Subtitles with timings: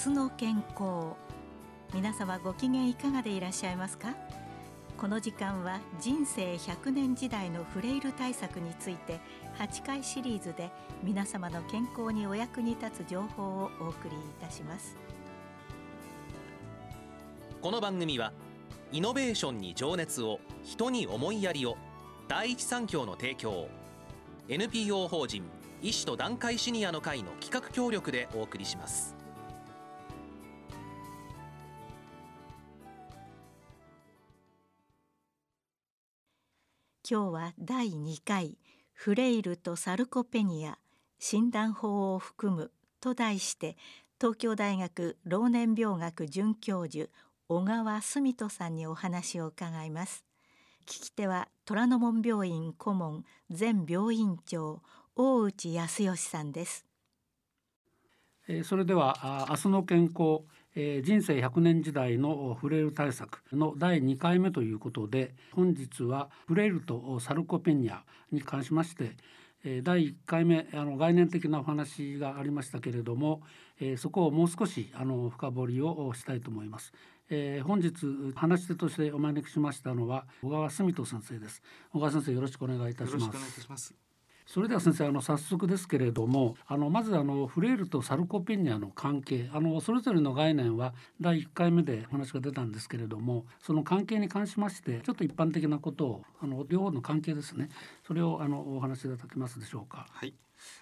[0.00, 1.14] 日の健康
[1.92, 4.14] 皆様ご機嫌いかがでいらっしゃいますか？
[4.96, 9.20] この時間は人生100年時代のフレイル対策について
[9.58, 10.70] 8回シリーズで
[11.02, 14.96] 皆様の健康にお役に立つ情報をお送りいたします。
[17.60, 18.32] この番組は
[18.92, 21.76] イノベーションに情熱を人に思いやりを
[22.26, 23.68] 第一三共の提供
[24.48, 25.42] NPO 法人
[25.82, 29.19] 医師と団塊シニアの会の企画協力でお送りします。
[37.10, 38.56] 今日は第2回
[38.92, 40.78] フレイルとサルコペニア
[41.18, 43.76] 診断法を含むと題して
[44.20, 47.10] 東京大学老年病学准教授
[47.48, 50.24] 小川澄人さんにお話を伺います。
[50.86, 54.80] 聞き手は虎ノ門病院顧問前病院長
[55.16, 56.86] 大内康義さんです。
[58.62, 60.42] それでは明日の健康
[60.74, 69.16] 人生100年時代のフレイル対策の第2回目ということで本日はフレイルとサルコペニアに関しまして
[69.82, 73.42] 第1回目あの概念的なお話がありましたけれども
[73.98, 76.92] そこをもう少しあの深掘りをしたいと思います。
[77.32, 77.92] えー、本日
[78.34, 81.62] 話し手としてお招きしましたのは小川澄人先生です。
[81.92, 84.09] 小川先生よろしくお願いいたします。
[84.52, 97.68] それでは先生あの早速ですけれどもあのまずあのフレイルとサルコペニアの関係あのそれぞれの概念は第1回目でお話が出たんですけれどもその関係に関しましてちょっと一般的なことをあの両方の関係ですね
[98.04, 100.08] それをあのお話しいただけますでしょうか。
[100.10, 100.34] はい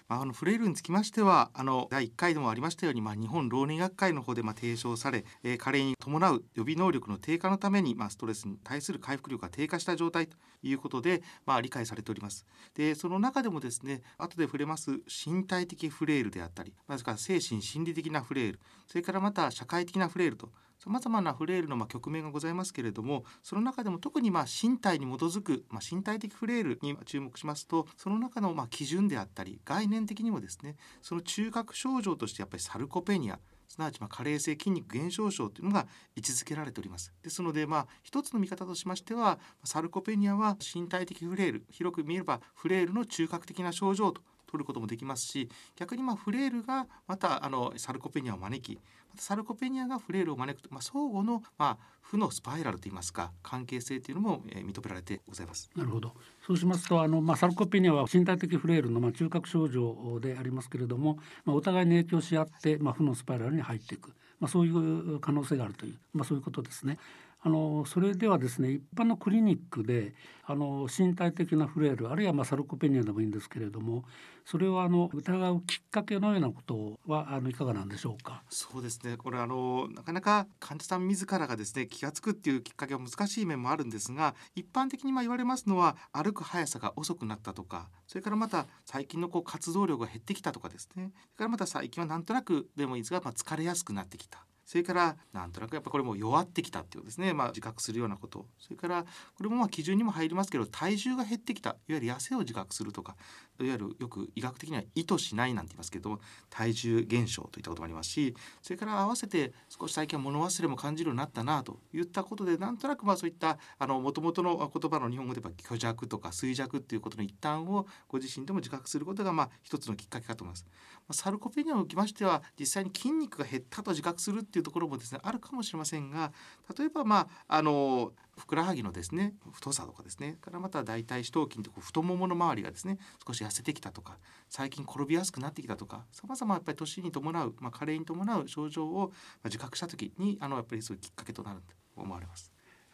[0.09, 12.45] あ、のフレイルにつきましてはあの第1回でもありましたように、まあ、日本老年学会の方でまあ提唱され、えー、加齢に伴う予備能力の低下のために、まあ、ストレスに対する回復力が低下した状態ということで、まあ、理解されております。
[12.73, 20.49] でその中でもですね後で触れます身体的フレイルであったりまずから精神心理的なフレイルそれからまた社会的なフレイルと
[20.79, 37.13] さまざまなフレイルのま局面がございますけれどもその中でも特にま身体に基づく、ま身体的フレイルに注目しますとその中のま基準であったり概念的にもですねその中核症状としてやっぱりサルコペニアすなわちま加齢性筋肉減少症というのが位置づけられております。
[37.21, 48.79] ですのでまあ一つの見方としましてはサルコペニアは身体的フレイル広く見ればフレイルの中核的な症状と取ることもできますし逆にまフレイルがまたあのサルコペニアを招き
[49.21, 55.69] サルコペニアがフレイルを招くと、まあ、相互の、まあ、負のスパイラルといいますか関係性というのも、えー、認められてございます。
[55.75, 56.13] なるほど
[56.45, 64.09] そうしますとあの、まあ、サルコペニアは身体的フレイルの、まあ、中核症状でありますけれども、まあ、お互いに影響し合って、まあ、負のスパイラルに入っていく、
[64.39, 66.97] まあ、そういう可能性があるという、まあ、そういうことですね。
[67.41, 70.13] あのそれではですね一般のクリニックで
[70.43, 74.03] あの身体的なフレイルあるいはまあサルコペニアでもいいんですけれども
[74.45, 78.43] それをあの疑うきっかけのようなことはあのいかがなんでしょうか？
[78.49, 79.15] そうですね。
[79.15, 91.11] これあのなかなか患者さん自らがですね気が付くっていうきっかけは難しい面もあるんですが一般的にまあ言われますのは歩く速さが遅くなったとかそれからまた最近のこう活動量が減ってきたとかですね。
[91.13, 94.45] それからまた最近はなんとなくでもいいですが、まあ、疲れやすくなってきた。
[94.69, 98.45] それからなんとなくやっぱこれも弱ってきたっていうですね、まあ、自覚するようなこと。
[98.59, 101.71] それからこれもまあ基準にも入りますけど体重が減ってきた。
[101.71, 103.15] いわゆる痩せを自覚するとか
[103.59, 106.19] いわゆるよく医学的には意図しないなんて言いますけど
[106.51, 120.65] 体重減少といったこともありますしそれから合わせて少し最近は物忘れも感じるようになったなといったことでなんとなくまあそういったもともとの言葉の日本語で言えば虚弱とか衰弱っていうことの一端をご自身でも自覚することがまあ一つのきっかけかと思います。
[121.11, 126.31] サルコペニアにおきましては実際に筋肉が減ったと自覚するっていうところもですねあるかもしれませんが
[126.77, 134.17] 例えばまああのふくらはぎのですね太さとかですねからまた大腿四頭筋と太ももの周りがですね少し痩せてきたとか
[134.49, 139.11] 最近転びやすくなってきたとかさまざまやっぱり年に伴う、まあ、加齢に伴う症状を
[139.45, 142.51] 自覚した時にあのやっぱりそういうきっかけとなると思われます。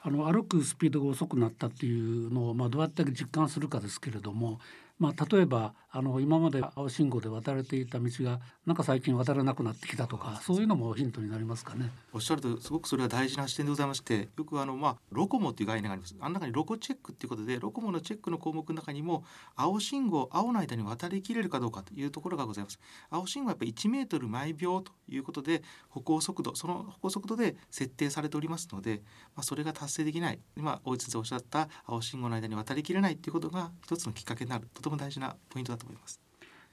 [0.07, 4.59] あの歩くスピードが遅くなったっていうのを、まあ、どうやって実感するかですけれども
[4.97, 11.89] まあ、例えばあの今まで青信号で渡れていた道がなんか最近渡らなくなってきたとかそういうのもヒントになりますかね。
[12.13, 19.23] おっしゃるとすごくそれは大事な視点でございましてよくあの、まあ、ロコモっていう概念がありますあの中にロコチェックっていうことでロコモのチェックの項目の中にも
[19.55, 22.79] 青信号青の間に渡りきれるかどうかというところがございます。
[23.09, 29.01] 青信号はやっぱり1メートル毎秒ということで歩行速度その歩行速度で設定されておりますので、
[29.35, 36.19] まあ、それが達成できない今大内先生おっしゃった青信号の間に渡りきれないっていうことが一つのきっかけになるとても大事なポイントだと思います。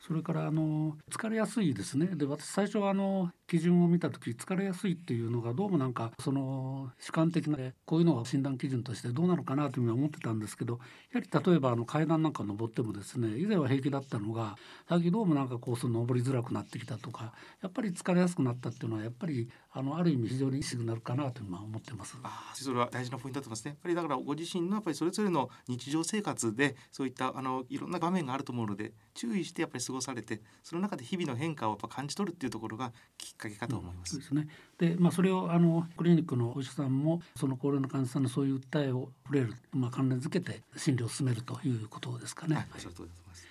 [0.06, 10.79] それからあの疲れやすいですねで私最初はあの基準を見た時疲れやすいっていうのがどうもなんかその主観的なこういうのが診断基準としてどうなのかなというふうに思ってたんですけど
[11.13, 14.57] やはり例えばあの階段なんか登ってもですね以前は平気だったのが
[14.89, 22.17] 最近どうもなんかこうその登りづらくなってきたとかやっぱり疲れやすくなったっていうのはやっぱりあのある意味非常にいいシグナルかなと今思ってます。
[22.23, 23.71] あそれは大事なポイントだと思いますね。
[23.71, 34.17] やっぱりだからご自身のやっぱりそれぞれの日常生活でそういったあのいろんな場面があると思うので注意してやっぱり過ごされてその中で日々の変化をやっぱ感じ取るっていうところがきっかけかと思います。
[34.17, 34.49] うん、ですね。
[34.79, 42.56] で、まあそれをあのクリニックのお医者さんもその高齢の患者さんのそういう訴えを触れる、まあ関連づけて診療を進めるということですかね。
[42.56, 42.89] はい、そ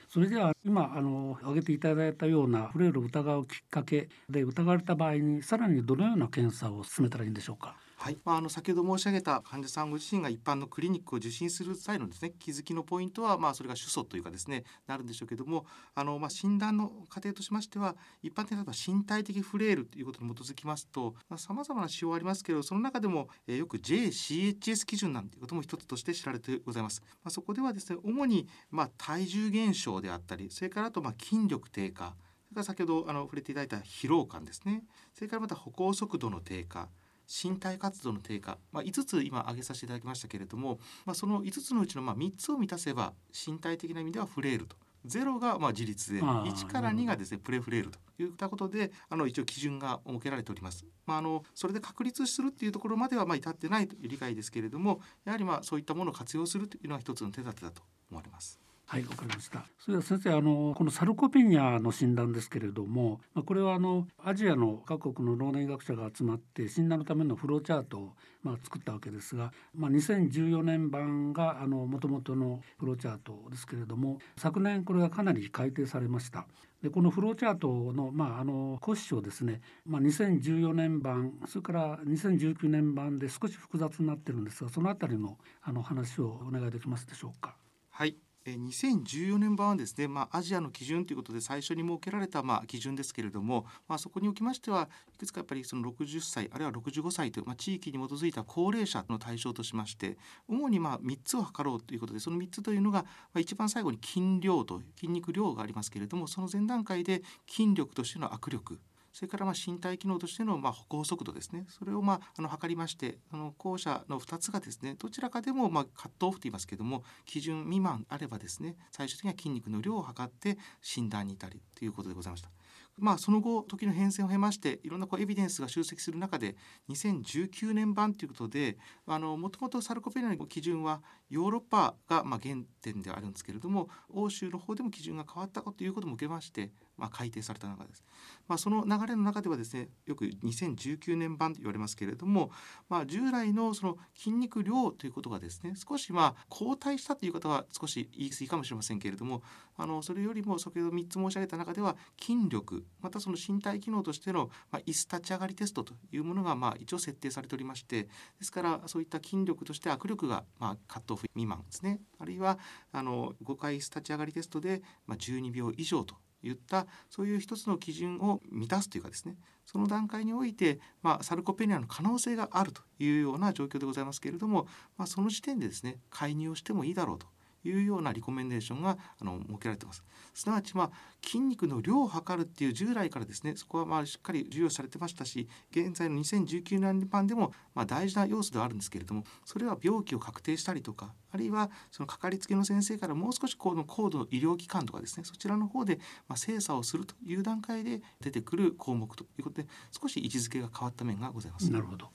[0.10, 7.78] それでは今あの挙げていただいたようなフレイルを疑うきっかけで疑われた場合にさらにどのような検査を進めたらいいんでしょうか。
[8.02, 18.66] はい、まあ、あの先ほど申し上げた患者さんご自身が一般のクリニックを受診する際のですね気づきのポイントはまあそれが主訴というかですねなるんでしょうけどもあのまあ診断の過程としましては一般的に
[18.96, 27.04] 身体的フレイルということに基づきますとさまざ、まな仕様ありますけどその中でも、えー、よく JCHS 基準なんていうことも一つとして知られてございます。
[27.24, 32.16] まあ、そこではですね主にまあ体重減少であったりそれからあとまあ筋力低下
[32.50, 36.90] それから先ほどあの触れていただいた疲労感ですねそれからまた歩行速度の低下
[37.32, 44.76] 身体活動の低下、まあ、5つ今挙げさせていただきましたけれども、まあ、その5つのうちのまあ3つを満たせば身体的な意味ではフレイルと。
[45.06, 50.86] ゼロがまあ自立で1から2がですねプレフレイルといったことであの一応基準が設けられております。
[51.08, 57.82] まあ、あのそれで確立するっていうところまではまあ至ってないという理解ですけれどもやはりまあそういったものを活用するというのは一つの手立てだと
[58.12, 58.60] 思われます。
[58.92, 76.46] はいわかりましたそれでは先生あのこのサルコペニアの診断ですけれども、まあ、これはあのアジアの各国の老年医学者が集まって診断のためのフローチャートをまあ作ったわけですが、まあ、2014年版があの元々のフローチャートですけれども昨年これがかなり改定されました。
[76.84, 87.56] でこのフローチャートの,、まあ、あの骨子をですね、まあ、2014年版それから2019年版で少し複雑になってるんですがそのあたりのあの話をお願いできますでしょうか。
[87.90, 100.18] はい2014年版はですね、まあ、アジアの基準ということで最初に設けられたまあ基準ですけれども、まあ、そこにおきましてはいくつかやっぱりその60歳あるいは65歳という、まあ、地域に基づいた高齢者の対象としまして
[100.48, 108.80] 主にまあ3つを測ろうということでその3つというのが、まあ、一番最後に筋量と筋肉量がありますけれどもその前段階で筋力としての握力
[109.14, 122.50] それからまあ身体機能としてのまあ歩行速度ですねそれをまああの測りましてあの後者の2つがですねどちらかでもまあカットオフと言いますけども基準未満あればですね最終的には筋肉の量を測って診断に至りということでございました。
[122.98, 126.56] まあ、その後時の変遷を経ましていろんなこうエビデンスが集積する中で
[126.90, 128.78] 2019年版ということで
[129.08, 136.70] もともとサルコペニアの基準はヨーロッパがまあ原点ではあるんですけれども欧州の方でも基準が変わったということも受けまして
[137.02, 138.04] まあ、改定された中です。
[138.48, 142.52] まあ、その流れの中ではですねよく2019年版と言われますけれども、
[142.90, 149.42] まあ、従来のその筋肉量ということがですね少しまあ後退したという方は少し言い過ぎかもしれませんけれども
[149.78, 152.61] あのそれよりも先ほど3つ申し上げた中では筋力
[153.02, 158.10] またその身体機能としての、まあ、椅子立ち上がりテストというものがまあ一応設定されておりましてで
[158.42, 162.00] すからそういった筋力として握力がまあカットオフ未満ですね。
[162.20, 162.60] あるいは
[162.92, 169.36] あの5回椅子立ち上がりテストでまあ12秒以上と言ったそういう一つの基準を満たすというかですね。
[169.66, 174.68] その段階において、まあ、サルコペニアの可能性があるというような状況でございますけれども、
[174.98, 177.28] まあ、その時点でですね介入をしてもいいだろうと。
[177.64, 180.04] いうようなリコメンデーションがあの設けられています。
[180.34, 180.92] すなわちまあ
[181.24, 201.72] 筋肉の量を測るっていう従来からですねそこはまあしっかり重要されてましたし現在の2019年版でもまあ大事な要素ではあるんですけれどもそれは病気を確定したりとかあるいはそのかかりつけの先生からもう少しこの高度の医療機関とかですねそちらの方でまあ精査をするという段階で出てくる項目ということで少し位置づけが変わった面がございます。
[201.72, 202.10] なるほど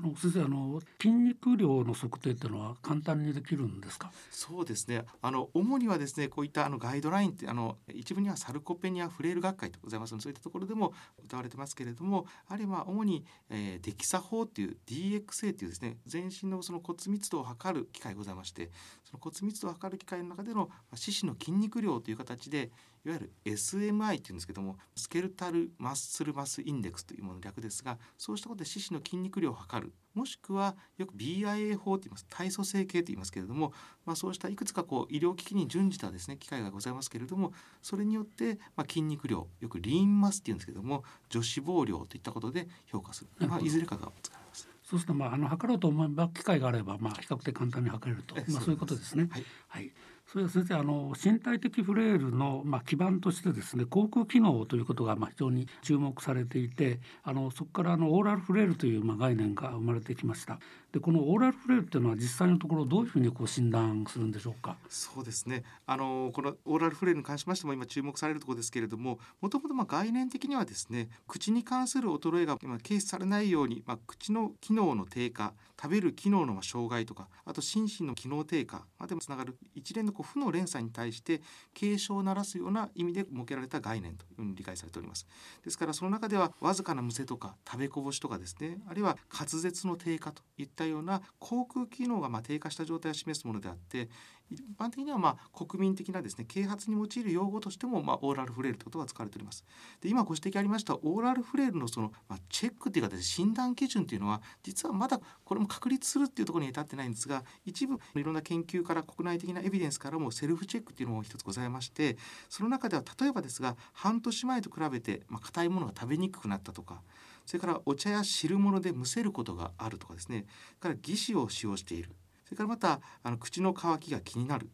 [0.00, 4.12] あの先生あの筋肉量の測定っていうのは簡単にできるんですか？
[4.30, 5.04] そうですね。
[5.20, 10.92] あの主にはですねこういったあのガイドラインってあの一部にはサルコペニアフレイル学会とございますのでそういったところでも
[11.24, 18.70] 歌われてますけれどもあるいは主に、えー、デキサ法っていう DXA っていうですね全身のその骨密度を測る機械ございまして
[19.04, 22.70] その骨密度を測る機械の中での四肢の筋肉量という形で
[23.08, 29.94] いわゆる SMI っていうんですけどもスケルタルマッスルマスインデックスというものの略ですがそうしたことで四肢の筋肉量を測る。
[30.14, 32.26] もしくはよく BIA 法と言います。
[32.28, 33.72] 体組成計と言いますけれども、
[34.04, 44.68] まあ、そうしたいくつかこう医療機器に準じたですね機械がございますけれどもそれによって、まあ、筋肉量よくリーンマスっていうんですけども女子肪量といったことで評価する、まあ、いずれかが使われます。
[44.82, 49.28] そうするとまああの測ろうと思えば機会があればまあ比較的簡単に測れると、まあそういうことですね。
[49.30, 49.92] はい、はい
[50.30, 60.58] それは先生あの身体的フレイルの、まあ、基盤としてですね航空機能ということがまあ非常に注目されていてあのそこからあのオーラルフレイルというまあ概念が生まれてきました。
[60.92, 64.76] でこのオーラルフレイルっていうのは実際のところどういうふうにこう診断するんでしょうか？
[64.88, 65.62] そうですね。
[65.86, 81.42] あのこのオーラルフレイルに関しましても今注目されるところですけれどももともとまあ概念的にはですね口に関する衰えが今軽視されないように、まあ、口の機能の低下食べる機能の障害とかあと心身の機能低下までもつながる一連のこう負の連鎖に対して
[81.74, 85.26] 警鐘を鳴らすような意味で設けられた概念というふうに理解されております。
[85.62, 94.08] ですからその中ではわずかなむせとか食べこぼしとかですねあるいは滑舌の低下といったたような口腔機能がま低下した状態を示すものであって
[94.50, 99.64] 一般的にはま国民的なですね啓発に用いる用語としてもまオーラルフレイルということが使われております。
[100.00, 112.16] で今ご指摘ありましたオーラルフレイルのそのまチェックというかです、ね、診断基準というのは実はまだこれも確立するっていうところに至ってないんですが一部いろんな研究から国内的なエビデンスからもセルフチェックっていうのも一つございまして
[112.48, 117.02] その中では例えばですが半年前と比べてま硬いものが食べにくくなったとか
[117.48, 120.44] それからお茶や汁物でむせることがあるとかですね。
[120.80, 122.14] から義歯を使用している。
[122.44, 124.68] それからまたあの口の渇きが気になる。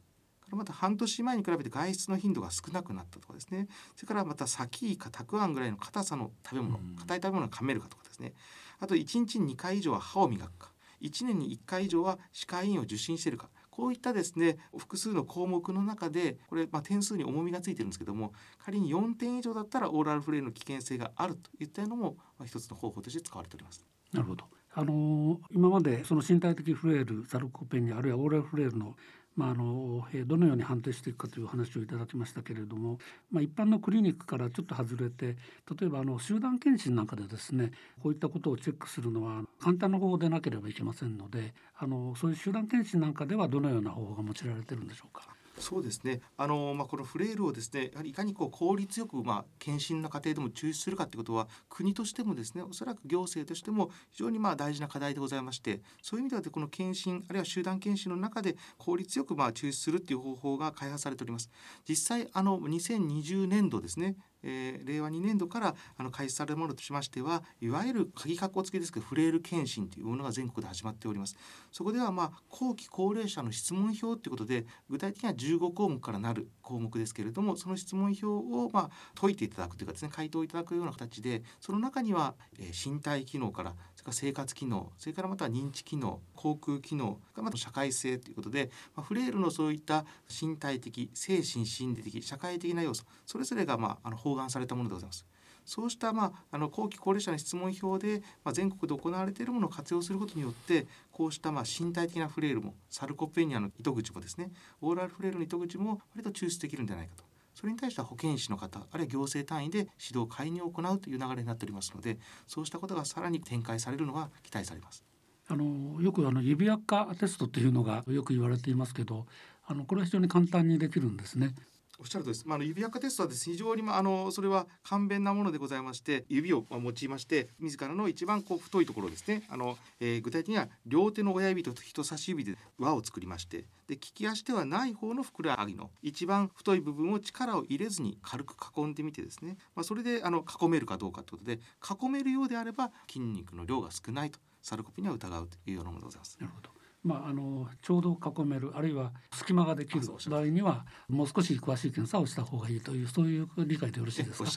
[0.50, 3.68] また半年前に比べて外出の頻度が少なくなったとかですね。
[3.94, 8.32] それからまたサキイカたくあんぐらいの硬さの食べ物硬い食べ物を噛めるかとかですね。
[8.80, 10.72] あと1日に2回以上は歯を磨くか。
[11.00, 18.32] 1年に1回以上は歯科医院を受診しているかこういったですね複数の項目の中でこれ、まあ、点数に重みがついてるんですけども
[18.64, 23.84] 仮に4点以上だったらオーラルフレイルの危険性があるといったのも、まあ、一つの方法として使われております。
[24.12, 24.44] なるほど
[24.76, 28.96] あの今までその身体的フレイルサルコペニアあるいはオーラルフレイルの
[29.36, 32.98] まあ、あのどのように判定していくかという話をいただきましたけれども、
[33.32, 35.36] まあ、一般のクリニックからちょっと外れて
[35.78, 37.72] 例えばあの集団検診なんかでですね
[38.02, 45.22] こういったことをチェックするのは簡単な方法でなければいけませんのであのそういう集団検診なんかではどのような方法が用いられてるんでしょうか？
[45.58, 46.20] そうですね。
[46.36, 61.50] あのまあこのフレイルをですね、やはりいかにこう効率よくまあ検診の過程でも抽出するかということは国としてもですね、おそらく行政としても非常にまあ大事な課題でございまして、そういう意味ではこの検診あるいは集団検診の中で効率よくまあ抽出するっていう方法が開発されております。
[61.88, 71.36] 実際あの2020年度ですね、えー、令和2年度からあの開始されるものとしましてはいわゆる鍵括弧付きですけどフレイル検診というものが全国で始まっております。
[71.72, 83.74] そこではまあ後期高齢者の質問票ということで具体的には15項目からなる項目ですけれどもその質問票をまあ解いていただくというかですね回答いただくような形でその中には、えー、身体機能から
[84.12, 95.24] それから生活機能それからまた認知機能口腔機能また社会性ということで、まあ、フレイルのそういった身体的精神心理的社会的な要素それぞれがまああの包含されたものでございます。
[95.64, 104.50] そうした、まあ、あの後期高齢者の質問票で、まあ、全国で行われているものを活用することによってこうした、まあ、身体的なフレイルもサルコペニアの糸口もですね
[104.82, 107.33] オーラルフレイルの糸口も割と抽出できるんじゃないかと。
[107.64, 115.02] それに対しては保健師の方あるいは行政単位で指導介入を行うという流れになっておりますのでそうしたことがさらに展開されるのが期待されます。
[115.48, 119.24] あのよくあの指輪化テストというのがよく言われていますけど
[119.66, 121.54] あのこれは非常に簡単にできるんですね。
[121.98, 122.46] おっしゃるとです。
[122.46, 129.44] まあ、の指輪化テストはです、ね非常にまああのそれは簡便なものでございまして、指を用いまして自らの一番こう太いところですね。
[129.48, 139.56] あの、えー、具体的には両手の親指と人差し指で輪を作りまして、で利き足ではない方のふくらはぎの一番太い部分を力を入れずに軽く囲んでみてですね。
[139.74, 141.60] まあ、それであの囲めるかどうかということで、
[142.06, 146.38] 囲めるようであれば筋肉の量が少ないとサルコピには疑うというようなものでございます。
[146.40, 146.70] なるほど。
[147.04, 154.50] まあ、あのちょうど囲めるあるいは隙間ができる場合にはもう少し詳しい検査をした方がいいというそういう理解でよろしいですか？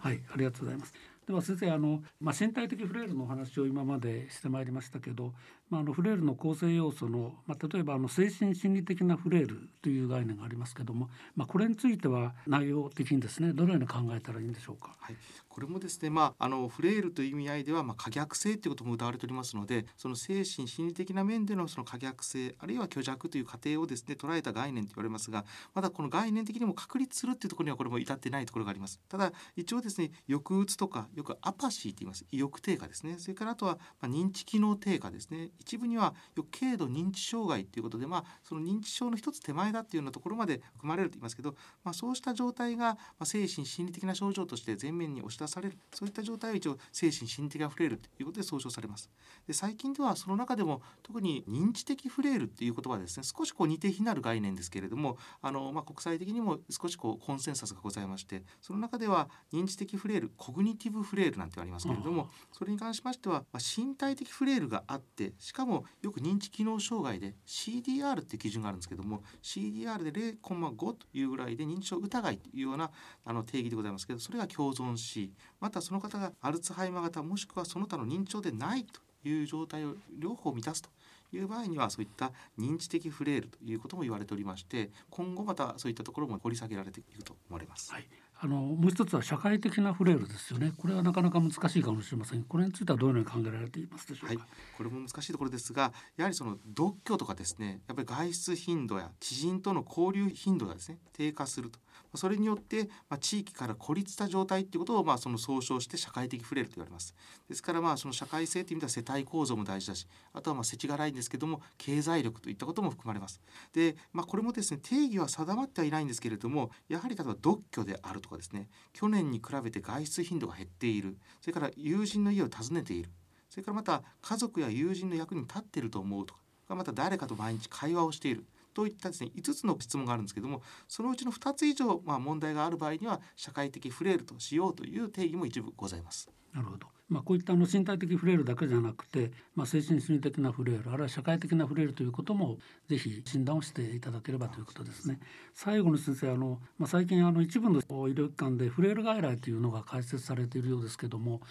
[0.00, 0.92] はい、ありがとうございます。
[1.26, 5.32] では先生あの、まあ、身体的フレイルのお話を今までしてまいりましたけど、
[5.68, 14.94] まあ、あのフレイルの構成要素の、まあ、例えばあの精神心理的なフレイルという概念がありますけども、まあ、これについては内容的にですねどのように考えたらいいんでしょうか？
[15.00, 15.16] はい、
[15.48, 25.44] これもですね、まあ、あのフレイルという意味合いでは、まあ、可逆性ということも謳われておりますのでその精神心理的な面でのその可逆性あるいは虚弱という過程をですね捉えた概念と言われますが
[25.74, 29.00] まだこの概念的にも確立するっていうところにはこれも至ってないところがあります。
[29.08, 36.14] ただ一応ですね抑うつとかよくアパシーと言います意欲低下ですねそれからあとは、まあ、認知機能低下ですね一部には
[36.58, 49.10] 軽度認知障害ということで、まあ、その認知症の一つ手前だっていうようなところまで含まれると言いますけど、まあ、そうした状態が、まあ、精神心理的な症状として前面に押し出されるそういった状態は一応精神心理的なフレイルということで総称されます。
[49.46, 72.90] で最近ではその中でも特に認知的フレイルっていう言葉はですね少しこう似て非なる概念ですけれどもあの、まあ、国際的にも少しこうコンセンサスがございましてその中では認知的フレイルコグニティブフレイルなんてありますけれどもそれに関しましては、まあ、身体的フレイルがあってしかもよく認知機能障害で CDR っていう基準があるんですけども CDR で0.5というぐらいで認知症疑いというような
[73.24, 80.90] あの定義でございますけどそれが共存しまたその方がアルツハイマー型もしくはその他の認知症でないという状態を両方満たすと
[81.32, 87.92] いう場合にはそういった認知的フレイルということも言われておりまして今後またそういったところも掘り下げられていくと思われます。
[87.92, 90.72] はいあのもう一つは社会的なフレイルですよね。
[90.76, 92.42] これはなかなか難しいかもしれません。
[92.42, 94.34] これについてはどのように考えられていますでしょうか？
[94.34, 101.78] はい、これも難しいところですが、やはりその独居とかですね、やっぱり外出頻度や知人との交流頻度がですね低下すると。
[102.16, 107.14] それによって、まあ、地域から孤立した状態っていうことを、まあ、その総称して社会的フレイルと言われます。
[107.48, 113.40] ですからまあその社会性という意味では世帯構造も大事だしあとはまあ世知辛いんですけども経済力といったことも含まれます。
[113.72, 123.10] で、まあ、これもですね定義は定まってはいないんですけれどもやはり例えば独居であるとかですね去年に比べて外出頻度が減っているそれから友人の家を訪ねている
[123.48, 126.34] それからまた家族や友人の役に立っていると思うと
[126.68, 128.44] かまた誰かと毎日会話をしている
[128.76, 136.28] といったですね5つの質問があるんですけどもそのうちの2つ以上、まあ、問題がある場合には社会的フレイルとしようという定義も一部ございます。
[136.52, 145.20] なるほどまあ、こういったあの身体的フレイルだけじゃなくて、まあ、精神心理的なフレイルあるいは社会的なフレイルということもぜひ診断をしていただければということですね。
[145.54, 151.42] 最後の先生あの、まあ、最近あの一部の医療機関でフレイル外来というのが開設されているようですけども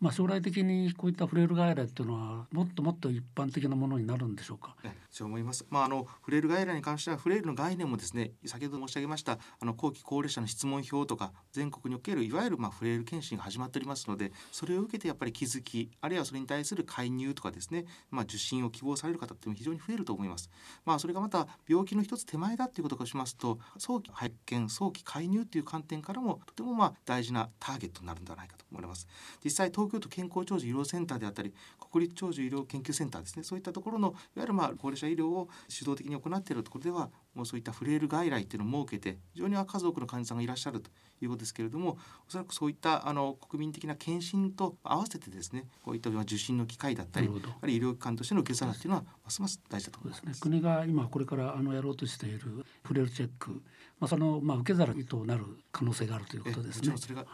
[0.00, 4.74] まあ、将来的にこういったフレイル外来っていうのはもっともっと一般的なものになるんでしょうか？
[5.10, 5.66] そう思います。
[5.68, 20.48] まああのフレイル外来に関してはフレイルの概念もですね先ほど申し上げましたあの後期高齢者の質問票とか全国におけるいわゆるまあフレイル検診が始まっておりますのでそれを受けてやっぱり気づきあるいはそれに対する介入とかですねまあ受診を希望される方っていうのも非常に増えると思います。
[20.86, 29.06] まあそれがまた病気の一つ手前だっていうこととしますと早期発見早期介入っていう観点からもとてもまあ大事なターゲットになるんではないかと思います。
[29.44, 31.52] 実際東京都健康長寿医療センターであったり
[31.90, 33.42] 国立長寿医療研究センターですね。
[33.42, 50.20] そういったところのいわゆるまあ高齢者医療を主導的に行っているところではもうそういったフレイル外来っていうのを設けて非常に数多くの患者さんがいらっしゃるということですけれどもおそらくそういったあの国民的な検診と合わせてですねこういった受診の機会だったりあるいは医療機関としての受け皿っていうのはますます大事だと思います。
[50.22, 53.62] すね、国が今これからあのやろうとしているフレイルチェック、
[54.00, 56.92] まあ、そのまあ受け皿となる可能性があるということですね。
[56.96, 57.26] それが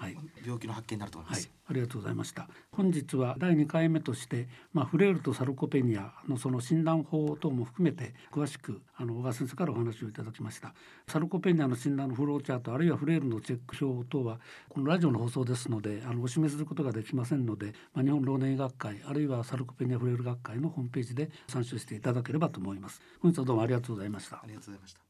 [0.44, 2.48] 病気の発見になると思います、はい、ありがとうございました。
[2.72, 10.74] 本日は第2回目として、まあ、フレイルとサルコペニアのその診断法等も含めて詳しくあの小川先生からお話をいただきました。
[11.06, 23.00] サルコペニアの診断のフローチャートあるいはフレイルのチェック表等はこのラジオの放送ですのであのお示しすることができませんので、まあ、日本老年医学会あるいはサルコペニアフレイル学会のホームページで参照していただければと思います。
[23.20, 24.36] 本日はどうもありがとうございました。
[24.36, 25.05] ありがとうございました。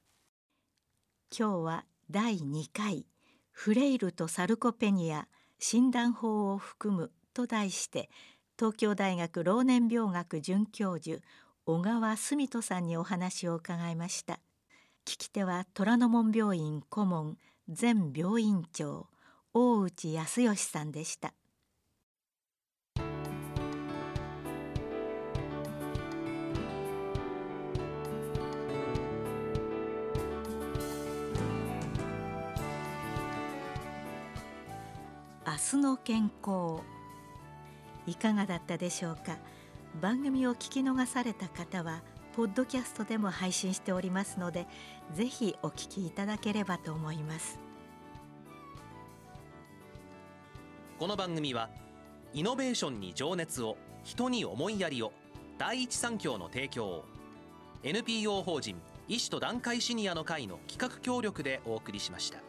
[1.31, 3.05] 今日は第2回
[3.51, 5.27] フレイルとサルコペニア
[5.59, 8.09] 診断法を含むと題して
[8.59, 11.21] 東京大学老年病学准教授
[11.67, 14.35] 小川澄人さんにお話を伺いました。
[15.05, 19.09] 聞き手は虎ノ門病院顧問前病院長
[19.53, 21.35] 大内康義さんでした。
[35.57, 36.83] 明日の健康。
[38.07, 39.39] いかがだったでしょうか？
[40.03, 42.03] 番組を聞き逃された方は
[42.35, 44.67] ポッドキャストでも配信しておりますので
[45.15, 47.59] ぜひお聞きいただければと思います。
[50.99, 51.71] この番組は
[52.35, 55.15] イノベーションに情熱を人に思いやりを
[55.57, 57.05] 第一三共の提供を
[57.83, 58.77] NPO 法人
[59.09, 62.46] 医師と団塊シニアの会の企画協力でお送りしました。